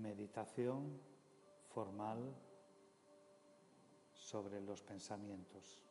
meditación 0.00 0.98
formal 1.68 2.34
sobre 4.12 4.60
los 4.60 4.82
pensamientos. 4.82 5.82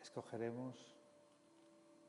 Escogeremos 0.00 0.94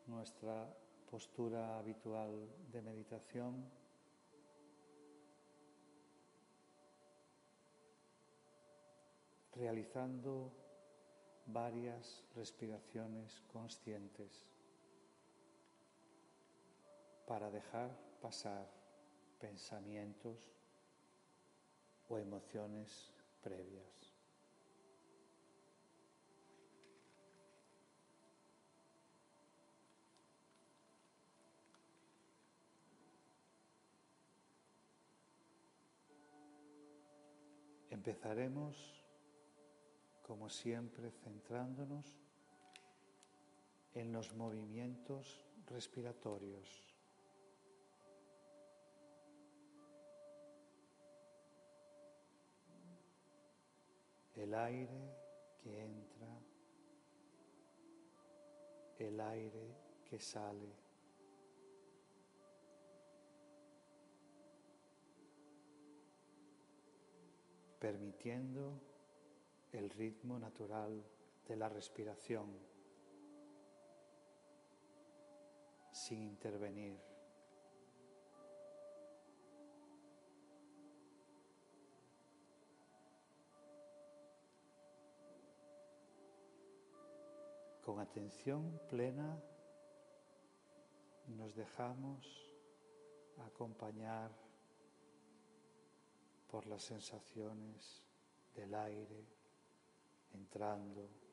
nuestra 0.07 0.73
postura 1.09 1.77
habitual 1.77 2.49
de 2.71 2.81
meditación. 2.81 3.69
realizando 9.57 10.51
varias 11.47 12.23
respiraciones 12.35 13.41
conscientes 13.51 14.45
para 17.25 17.49
dejar 17.49 17.89
pasar 18.21 18.69
pensamientos 19.39 20.37
o 22.09 22.17
emociones 22.17 23.13
previas. 23.41 24.17
Empezaremos, 37.89 39.06
como 40.27 40.49
siempre, 40.49 41.09
centrándonos 41.09 42.05
en 43.93 44.11
los 44.11 44.33
movimientos 44.33 45.45
respiratorios. 45.67 46.83
El 54.35 54.53
aire 54.53 55.15
que 55.57 55.83
entra, 55.83 56.39
el 58.99 59.19
aire 59.21 59.75
que 60.09 60.19
sale. 60.19 60.87
permitiendo 67.79 68.81
el 69.71 69.89
ritmo 69.89 70.39
natural 70.39 71.03
de 71.47 71.55
la 71.55 71.69
respiración 71.69 72.57
sin 75.91 76.21
intervenir. 76.23 76.99
Con 87.83 87.99
atención 87.99 88.79
plena 88.89 89.41
nos 91.27 91.55
dejamos 91.55 92.53
acompañar 93.45 94.31
por 96.51 96.65
las 96.65 96.83
sensaciones 96.83 98.03
del 98.55 98.73
aire 98.75 99.36
entrando. 100.33 101.27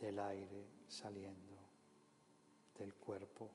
del 0.00 0.18
aire 0.20 0.84
saliendo 0.86 1.58
del 2.78 2.94
cuerpo. 2.94 3.50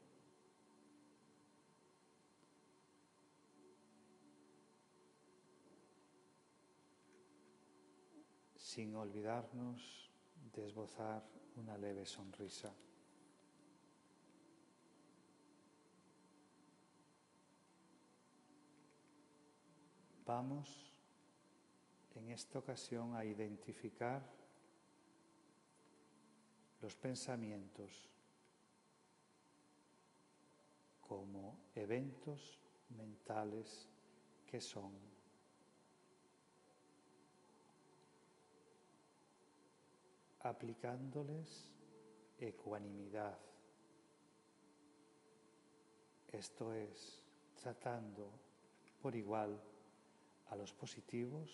sin 8.74 8.96
olvidarnos 8.96 10.10
de 10.52 10.66
esbozar 10.66 11.24
una 11.58 11.78
leve 11.78 12.08
sonrisa. 12.08 12.74
Vamos 20.36 20.92
en 22.16 22.32
esta 22.32 22.58
ocasión 22.58 23.16
a 23.16 23.24
identificar 23.24 24.20
los 26.82 26.96
pensamientos 26.96 28.10
como 31.08 31.60
eventos 31.76 32.60
mentales 32.98 33.88
que 34.48 34.60
son. 34.60 34.92
aplicándoles 40.40 41.72
ecuanimidad. 42.40 43.38
Esto 46.28 46.74
es, 46.74 47.24
tratando 47.62 48.32
por 49.00 49.16
igual 49.16 49.73
a 50.54 50.56
los 50.56 50.72
positivos 50.72 51.50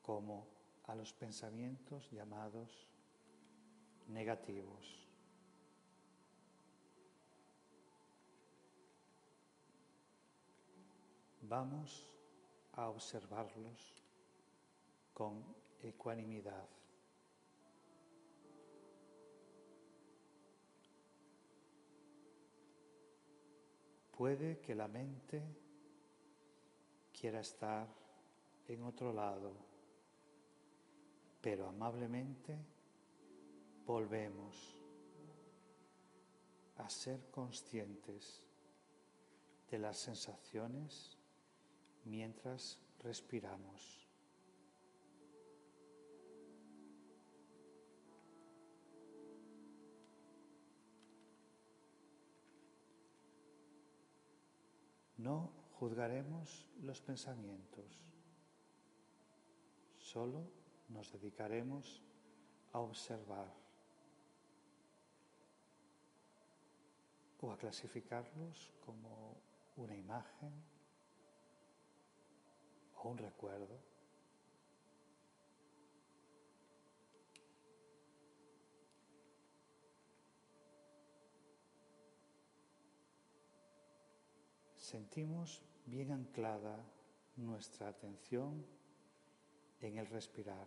como 0.00 0.46
a 0.84 0.94
los 0.94 1.12
pensamientos 1.12 2.10
llamados 2.10 2.88
negativos. 4.08 5.06
Vamos 11.42 12.10
a 12.72 12.88
observarlos 12.88 14.02
con 15.12 15.44
ecuanimidad. 15.82 16.66
Puede 24.16 24.58
que 24.60 24.74
la 24.74 24.88
mente 24.88 25.65
quiera 27.18 27.40
estar 27.40 27.88
en 28.68 28.82
otro 28.82 29.12
lado, 29.12 29.56
pero 31.40 31.68
amablemente 31.68 32.58
volvemos 33.86 34.82
a 36.76 36.88
ser 36.90 37.30
conscientes 37.30 38.42
de 39.70 39.78
las 39.78 39.96
sensaciones 39.96 41.16
mientras 42.04 42.78
respiramos. 43.02 44.06
No 55.16 55.65
juzgaremos 55.78 56.66
los 56.82 57.00
pensamientos, 57.02 58.04
solo 59.98 60.50
nos 60.88 61.12
dedicaremos 61.12 62.02
a 62.72 62.80
observar 62.80 63.52
o 67.40 67.52
a 67.52 67.58
clasificarlos 67.58 68.72
como 68.84 69.36
una 69.76 69.94
imagen 69.94 70.52
o 72.96 73.10
un 73.10 73.18
recuerdo. 73.18 73.96
sentimos 84.86 85.62
bien 85.86 86.10
anclada 86.10 86.84
nuestra 87.36 87.88
atención 87.88 88.66
en 89.80 89.98
el 89.98 90.06
respirar. 90.06 90.66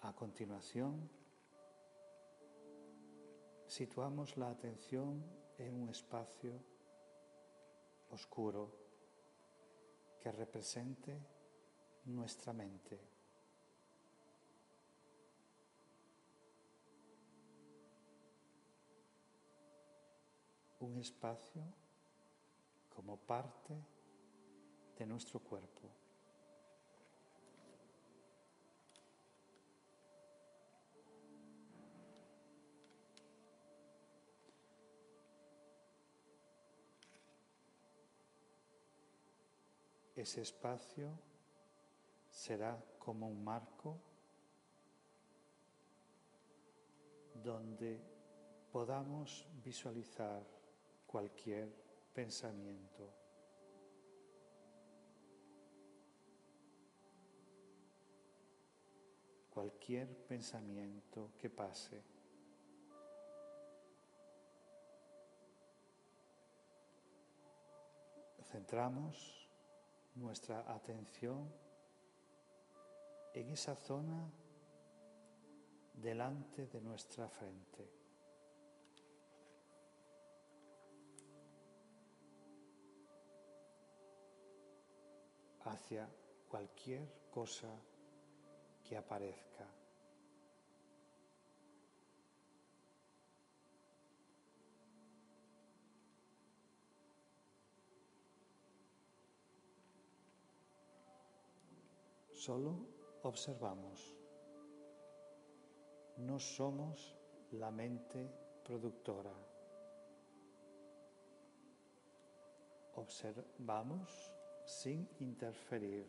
A 0.00 0.12
continuación, 0.14 1.08
situamos 3.66 4.36
la 4.36 4.50
atención 4.50 5.24
en 5.58 5.80
un 5.80 5.90
espacio 5.90 6.60
oscuro 8.10 8.72
que 10.20 10.32
represente 10.32 11.18
nuestra 12.06 12.52
mente. 12.52 13.11
Un 20.92 20.98
espacio 20.98 21.62
como 22.94 23.16
parte 23.16 23.74
de 24.98 25.06
nuestro 25.06 25.40
cuerpo. 25.40 25.88
Ese 40.14 40.42
espacio 40.42 41.08
será 42.30 42.78
como 42.98 43.28
un 43.28 43.42
marco 43.42 43.98
donde 47.42 47.98
podamos 48.70 49.48
visualizar 49.64 50.61
cualquier 51.12 51.68
pensamiento. 52.14 53.12
Cualquier 59.50 60.08
pensamiento 60.26 61.32
que 61.38 61.50
pase. 61.50 62.02
Centramos 68.42 69.50
nuestra 70.14 70.60
atención 70.72 71.52
en 73.34 73.50
esa 73.50 73.76
zona 73.76 74.30
delante 75.92 76.66
de 76.68 76.80
nuestra 76.80 77.28
frente. 77.28 78.01
Hacia 85.64 86.08
cualquier 86.48 87.08
cosa 87.30 87.68
que 88.84 88.96
aparezca. 88.96 89.66
Solo 102.32 102.74
observamos. 103.22 104.16
No 106.16 106.40
somos 106.40 107.16
la 107.52 107.70
mente 107.70 108.28
productora. 108.64 109.32
Observamos 112.94 114.32
sin 114.80 115.08
interferir, 115.20 116.06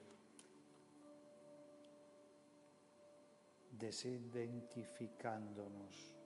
desidentificándonos. 3.71 6.18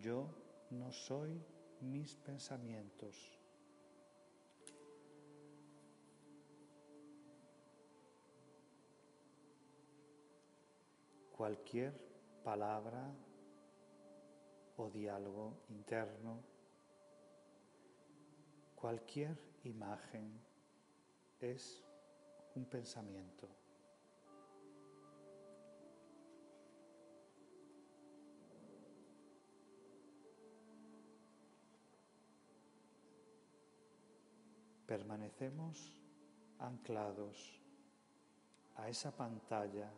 Yo 0.00 0.28
no 0.70 0.92
soy 0.92 1.42
mis 1.80 2.14
pensamientos. 2.16 3.38
cualquier 11.38 11.92
palabra 12.42 13.14
o 14.76 14.90
diálogo 14.90 15.62
interno, 15.68 16.42
cualquier 18.74 19.38
imagen 19.62 20.47
es 21.40 21.84
un 22.54 22.64
pensamiento. 22.64 23.48
Permanecemos 34.86 36.00
anclados 36.58 37.60
a 38.76 38.88
esa 38.88 39.14
pantalla 39.14 39.90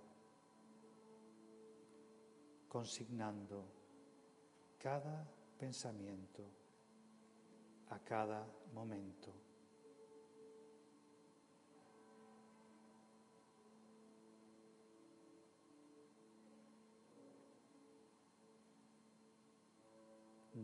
consignando 2.68 3.64
cada 4.78 5.26
pensamiento 5.58 6.42
a 7.90 7.98
cada 7.98 8.46
momento. 8.72 9.39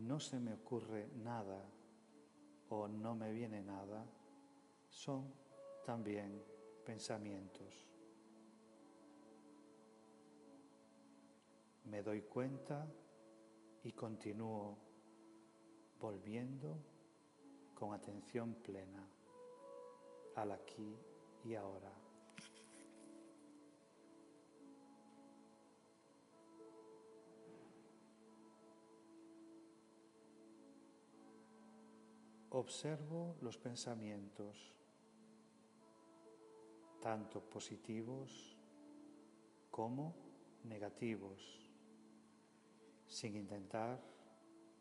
No 0.01 0.19
se 0.19 0.39
me 0.39 0.53
ocurre 0.53 1.09
nada 1.15 1.63
o 2.69 2.87
no 2.87 3.15
me 3.15 3.31
viene 3.31 3.61
nada, 3.61 4.05
son 4.89 5.33
también 5.85 6.43
pensamientos. 6.85 7.87
me 11.89 12.03
doy 12.03 12.21
cuenta 12.21 12.85
y 13.83 13.93
continúo 13.93 14.77
volviendo 15.99 16.77
con 17.73 17.93
atención 17.93 18.55
plena 18.55 19.07
al 20.35 20.51
aquí 20.51 20.95
y 21.45 21.55
ahora. 21.55 21.96
Observo 32.57 33.35
los 33.41 33.55
pensamientos, 33.59 34.73
tanto 36.99 37.39
positivos 37.39 38.57
como 39.69 40.15
negativos 40.63 41.69
sin 43.05 43.35
intentar 43.35 44.01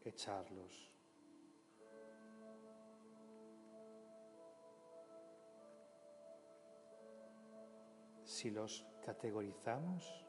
echarlos. 0.06 0.90
Si 8.24 8.50
los 8.50 8.86
categorizamos, 9.04 10.24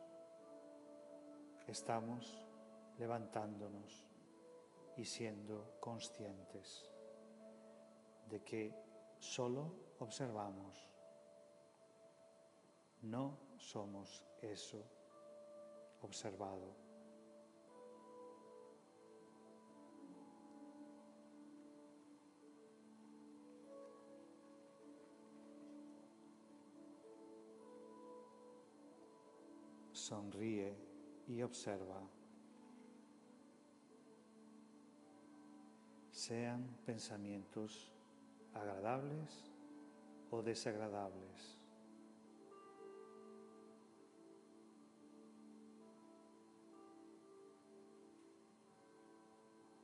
estamos 1.65 2.45
levantándonos 2.97 4.05
y 4.97 5.05
siendo 5.05 5.77
conscientes 5.79 6.91
de 8.29 8.43
que 8.43 8.73
solo 9.19 9.73
observamos, 9.99 10.89
no 13.01 13.37
somos 13.57 14.25
eso 14.41 14.83
observado. 16.01 16.87
sonríe 30.07 30.73
y 31.27 31.41
observa. 31.41 32.01
Sean 36.11 36.65
pensamientos 36.85 37.91
agradables 38.57 39.51
o 40.31 40.41
desagradables. 40.41 41.57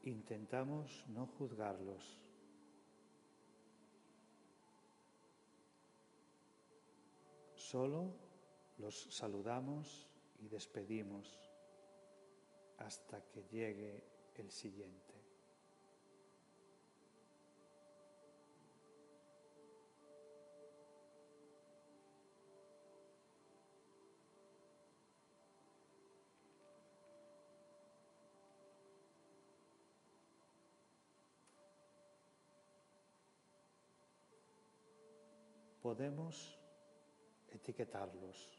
Intentamos 0.03 1.05
no 1.07 1.27
juzgarlos. 1.27 2.19
Solo 7.55 8.13
los 8.77 9.15
saludamos 9.15 10.09
y 10.39 10.49
despedimos 10.49 11.39
hasta 12.77 13.21
que 13.31 13.43
llegue 13.43 14.03
el 14.35 14.51
siguiente. 14.51 15.12
Podemos 35.83 36.57
etiquetarlos. 37.49 38.57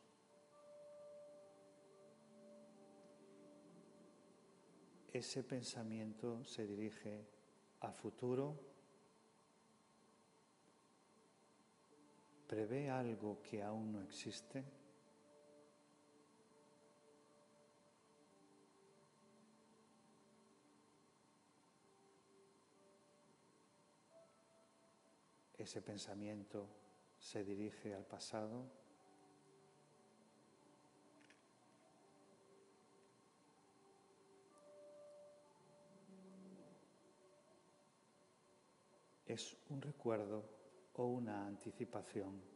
Ese 5.10 5.42
pensamiento 5.42 6.44
se 6.44 6.66
dirige 6.66 7.26
al 7.80 7.94
futuro, 7.94 8.60
prevé 12.46 12.90
algo 12.90 13.40
que 13.40 13.62
aún 13.62 13.92
no 13.92 14.02
existe. 14.02 14.62
Ese 25.56 25.80
pensamiento 25.80 26.83
se 27.24 27.42
dirige 27.42 27.94
al 27.94 28.04
pasado. 28.04 28.66
Es 39.24 39.56
un 39.70 39.80
recuerdo 39.80 40.44
o 40.92 41.06
una 41.06 41.46
anticipación. 41.46 42.53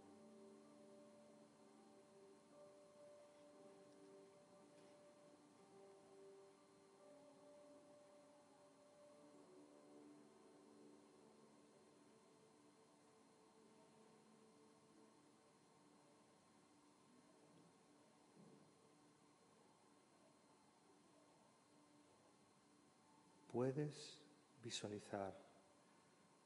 Puedes 23.58 24.16
visualizar 24.62 25.36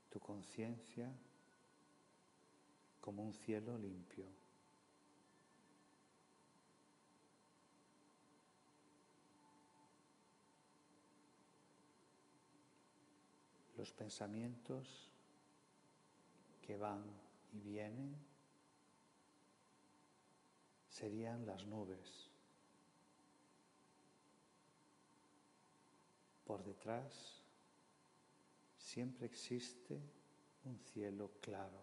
tu 0.09 0.19
conciencia 0.19 1.13
como 3.03 3.23
un 3.23 3.35
cielo 3.35 3.77
limpio. 3.77 4.25
Los 13.77 13.93
pensamientos 13.93 15.11
que 16.63 16.79
van 16.79 17.05
y 17.53 17.61
vienen 17.61 18.17
serían 20.89 21.45
las 21.45 21.67
nubes. 21.67 22.32
Por 26.53 26.65
detrás 26.65 27.43
siempre 28.77 29.25
existe 29.25 29.99
un 30.67 30.79
cielo 30.79 31.31
claro. 31.41 31.81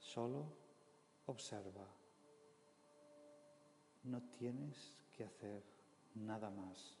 Solo 0.00 0.44
observa. 1.24 1.86
No 4.02 4.20
tienes 4.38 5.02
que 5.16 5.24
hacer 5.24 5.64
nada 6.14 6.50
más. 6.50 7.00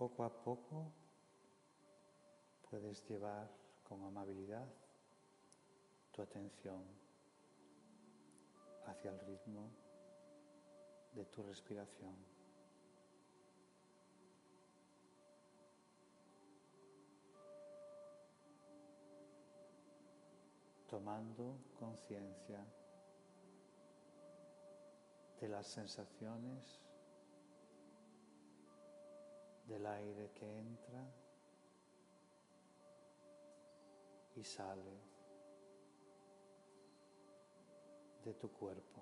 Poco 0.00 0.24
a 0.24 0.30
poco 0.30 0.90
puedes 2.70 3.06
llevar 3.06 3.50
con 3.86 4.02
amabilidad 4.02 4.66
tu 6.10 6.22
atención 6.22 6.82
hacia 8.86 9.10
el 9.10 9.20
ritmo 9.20 9.70
de 11.12 11.26
tu 11.26 11.42
respiración. 11.42 12.16
Tomando 20.88 21.58
conciencia 21.78 22.64
de 25.42 25.48
las 25.48 25.66
sensaciones 25.66 26.80
del 29.70 29.86
aire 29.86 30.32
que 30.34 30.58
entra 30.58 31.00
y 34.34 34.42
sale 34.42 34.98
de 38.24 38.34
tu 38.34 38.50
cuerpo. 38.50 39.00